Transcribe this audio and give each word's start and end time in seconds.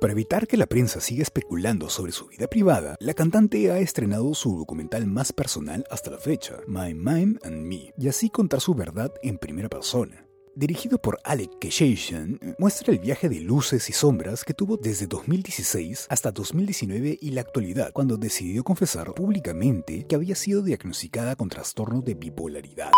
Para 0.00 0.12
evitar 0.12 0.48
que 0.48 0.56
la 0.56 0.66
prensa 0.66 1.00
siga 1.00 1.22
especulando 1.22 1.88
sobre 1.88 2.12
su 2.12 2.26
vida 2.26 2.48
privada, 2.48 2.96
la 2.98 3.14
cantante 3.14 3.70
ha 3.70 3.78
estrenado 3.78 4.34
su 4.34 4.56
documental 4.58 5.06
más 5.06 5.32
personal 5.32 5.84
hasta 5.90 6.10
la 6.10 6.18
fecha, 6.18 6.56
My 6.66 6.92
Mime 6.92 7.38
and 7.44 7.66
Me, 7.66 7.92
y 7.96 8.08
así 8.08 8.28
contar 8.28 8.60
su 8.60 8.74
verdad 8.74 9.12
en 9.22 9.38
primera 9.38 9.68
persona. 9.68 10.26
Dirigido 10.54 10.98
por 10.98 11.18
Alec 11.24 11.58
Keshayshan, 11.60 12.38
muestra 12.58 12.92
el 12.92 12.98
viaje 12.98 13.28
de 13.28 13.40
luces 13.40 13.88
y 13.88 13.92
sombras 13.92 14.44
que 14.44 14.54
tuvo 14.54 14.76
desde 14.76 15.06
2016 15.06 16.08
hasta 16.10 16.32
2019 16.32 17.18
y 17.20 17.30
la 17.30 17.40
actualidad, 17.42 17.92
cuando 17.92 18.16
decidió 18.16 18.64
confesar 18.64 19.14
públicamente 19.14 20.04
que 20.06 20.14
había 20.14 20.34
sido 20.34 20.62
diagnosticada 20.62 21.36
con 21.36 21.48
trastorno 21.48 22.02
de 22.02 22.14
bipolaridad. 22.14 22.90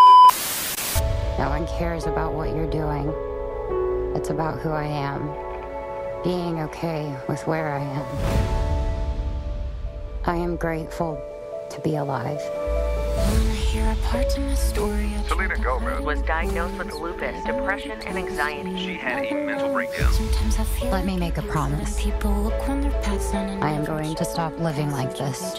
No 1.38 1.50
one 1.50 1.66
cares 1.79 2.06
about 2.06 2.34
what 2.34 2.48
you're 2.48 2.66
doing. 2.66 3.12
It's 4.16 4.30
about 4.30 4.64
who 4.64 4.70
I 4.70 4.86
am. 4.86 5.54
Being 6.25 6.61
okay 6.61 7.14
with 7.29 7.46
where 7.46 7.70
I 7.75 7.82
am. 7.82 8.07
I 10.25 10.36
am 10.36 10.57
grateful 10.57 11.21
to 11.71 11.81
be 11.82 11.96
alive. 11.96 12.40
Selena 15.29 15.58
Gomez 15.58 16.00
was 16.00 16.22
diagnosed 16.22 16.79
with 16.79 16.95
lupus, 16.95 17.45
depression, 17.45 18.00
and 18.07 18.17
anxiety. 18.17 18.75
She 18.79 18.95
had 18.95 19.26
a 19.26 19.34
mental 19.34 19.71
breakdown. 19.71 20.11
Let 20.84 21.04
me 21.04 21.18
make 21.18 21.36
a 21.36 21.43
promise. 21.43 22.03
I 22.03 23.70
am 23.70 23.84
going 23.84 24.14
to 24.14 24.25
stop 24.25 24.59
living 24.59 24.90
like 24.93 25.14
this. 25.18 25.53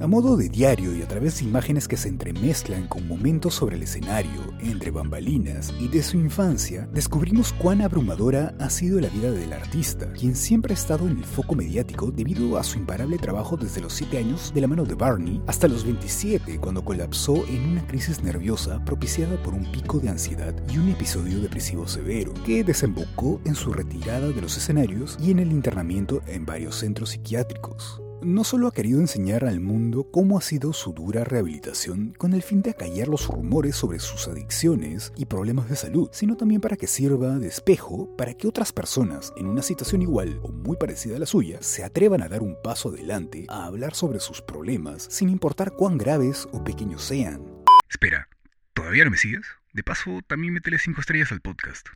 A 0.00 0.06
modo 0.06 0.36
de 0.36 0.48
diario 0.48 0.94
y 0.94 1.02
a 1.02 1.08
través 1.08 1.38
de 1.38 1.44
imágenes 1.44 1.88
que 1.88 1.96
se 1.96 2.08
entremezclan 2.08 2.86
con 2.86 3.08
momentos 3.08 3.54
sobre 3.54 3.74
el 3.74 3.82
escenario, 3.82 4.54
entre 4.60 4.92
bambalinas 4.92 5.74
y 5.80 5.88
de 5.88 6.04
su 6.04 6.16
infancia, 6.16 6.88
descubrimos 6.92 7.52
cuán 7.52 7.82
abrumadora 7.82 8.54
ha 8.60 8.70
sido 8.70 9.00
la 9.00 9.08
vida 9.08 9.32
del 9.32 9.52
artista, 9.52 10.12
quien 10.12 10.36
siempre 10.36 10.72
ha 10.72 10.76
estado 10.76 11.08
en 11.08 11.18
el 11.18 11.24
foco 11.24 11.56
mediático 11.56 12.12
debido 12.12 12.58
a 12.58 12.62
su 12.62 12.78
imparable 12.78 13.18
trabajo 13.18 13.56
desde 13.56 13.80
los 13.80 13.92
7 13.94 14.18
años 14.18 14.52
de 14.54 14.60
la 14.60 14.68
mano 14.68 14.84
de 14.84 14.94
Barney 14.94 15.42
hasta 15.48 15.66
los 15.66 15.82
27 15.82 16.60
cuando 16.60 16.84
colapsó 16.84 17.44
en 17.48 17.70
una 17.70 17.84
crisis 17.88 18.22
nerviosa 18.22 18.84
propiciada 18.84 19.42
por 19.42 19.52
un 19.52 19.68
pico 19.72 19.98
de 19.98 20.10
ansiedad 20.10 20.54
y 20.72 20.78
un 20.78 20.90
episodio 20.90 21.40
depresivo 21.40 21.88
severo, 21.88 22.32
que 22.46 22.62
desembocó 22.62 23.40
en 23.44 23.56
su 23.56 23.72
retirada 23.72 24.28
de 24.28 24.40
los 24.40 24.56
escenarios 24.56 25.18
y 25.20 25.32
en 25.32 25.40
el 25.40 25.50
internamiento 25.50 26.22
en 26.28 26.46
varios 26.46 26.76
centros 26.76 27.10
psiquiátricos 27.10 28.00
no 28.22 28.44
solo 28.44 28.66
ha 28.66 28.72
querido 28.72 29.00
enseñar 29.00 29.44
al 29.44 29.60
mundo 29.60 30.10
cómo 30.10 30.38
ha 30.38 30.40
sido 30.40 30.72
su 30.72 30.92
dura 30.92 31.24
rehabilitación 31.24 32.14
con 32.18 32.34
el 32.34 32.42
fin 32.42 32.62
de 32.62 32.70
acallar 32.70 33.08
los 33.08 33.26
rumores 33.26 33.76
sobre 33.76 33.98
sus 33.98 34.28
adicciones 34.28 35.12
y 35.16 35.26
problemas 35.26 35.68
de 35.68 35.76
salud, 35.76 36.08
sino 36.12 36.36
también 36.36 36.60
para 36.60 36.76
que 36.76 36.86
sirva 36.86 37.38
de 37.38 37.48
espejo 37.48 38.14
para 38.16 38.34
que 38.34 38.48
otras 38.48 38.72
personas 38.72 39.32
en 39.36 39.46
una 39.46 39.62
situación 39.62 40.02
igual 40.02 40.40
o 40.42 40.48
muy 40.48 40.76
parecida 40.76 41.16
a 41.16 41.20
la 41.20 41.26
suya 41.26 41.62
se 41.62 41.84
atrevan 41.84 42.22
a 42.22 42.28
dar 42.28 42.42
un 42.42 42.56
paso 42.62 42.88
adelante 42.88 43.46
a 43.48 43.66
hablar 43.66 43.94
sobre 43.94 44.20
sus 44.20 44.42
problemas 44.42 45.06
sin 45.10 45.28
importar 45.28 45.72
cuán 45.72 45.98
graves 45.98 46.48
o 46.52 46.64
pequeños 46.64 47.04
sean. 47.04 47.42
Espera, 47.88 48.28
¿todavía 48.74 49.04
no 49.04 49.10
me 49.10 49.16
sigues? 49.16 49.46
De 49.72 49.82
paso, 49.82 50.20
también 50.26 50.54
métele 50.54 50.78
5 50.78 51.00
estrellas 51.00 51.32
al 51.32 51.40
podcast. 51.40 51.86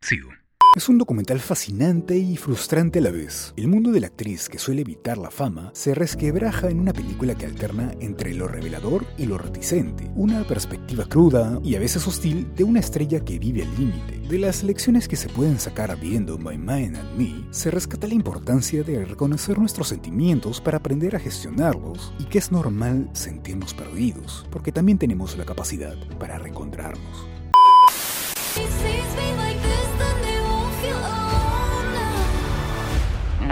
Sigo. 0.00 0.30
Es 0.76 0.88
un 0.88 0.98
documental 0.98 1.40
fascinante 1.40 2.16
y 2.16 2.36
frustrante 2.36 3.00
a 3.00 3.02
la 3.02 3.10
vez. 3.10 3.52
El 3.56 3.66
mundo 3.66 3.90
de 3.90 3.98
la 3.98 4.06
actriz 4.06 4.48
que 4.48 4.60
suele 4.60 4.82
evitar 4.82 5.18
la 5.18 5.32
fama 5.32 5.72
se 5.74 5.96
resquebraja 5.96 6.68
en 6.68 6.78
una 6.78 6.92
película 6.92 7.34
que 7.34 7.44
alterna 7.44 7.92
entre 7.98 8.34
lo 8.34 8.46
revelador 8.46 9.04
y 9.18 9.26
lo 9.26 9.36
reticente, 9.36 10.08
una 10.14 10.46
perspectiva 10.46 11.06
cruda 11.06 11.58
y 11.64 11.74
a 11.74 11.80
veces 11.80 12.06
hostil 12.06 12.54
de 12.54 12.62
una 12.62 12.78
estrella 12.78 13.18
que 13.18 13.40
vive 13.40 13.64
al 13.64 13.76
límite. 13.76 14.20
De 14.28 14.38
las 14.38 14.62
lecciones 14.62 15.08
que 15.08 15.16
se 15.16 15.28
pueden 15.28 15.58
sacar 15.58 15.98
viendo 15.98 16.38
My 16.38 16.56
Mind 16.56 16.96
and 16.98 17.18
Me, 17.18 17.52
se 17.52 17.72
rescata 17.72 18.06
la 18.06 18.14
importancia 18.14 18.84
de 18.84 19.04
reconocer 19.04 19.58
nuestros 19.58 19.88
sentimientos 19.88 20.60
para 20.60 20.78
aprender 20.78 21.16
a 21.16 21.18
gestionarlos 21.18 22.14
y 22.20 22.26
que 22.26 22.38
es 22.38 22.52
normal 22.52 23.10
sentirnos 23.12 23.74
perdidos, 23.74 24.46
porque 24.52 24.70
también 24.70 24.98
tenemos 24.98 25.36
la 25.36 25.44
capacidad 25.44 25.96
para 26.20 26.38
reencontrarnos. 26.38 27.26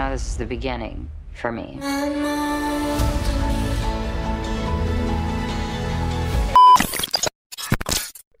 No, 0.09 0.15
this 0.15 0.25
is 0.25 0.37
the 0.37 0.45
beginning 0.47 1.07
for 1.35 1.51
me. 1.51 1.77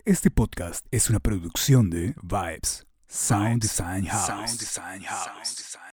Este 0.03 0.31
podcast 0.31 0.87
es 0.91 1.11
una 1.11 1.19
producción 1.19 1.91
de 1.91 2.15
Vibes 2.23 2.87
Sound 3.07 3.61
Design 3.61 4.05
House. 4.07 5.79